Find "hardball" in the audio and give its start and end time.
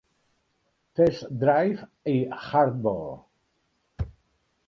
2.47-3.13